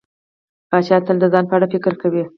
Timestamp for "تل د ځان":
1.05-1.45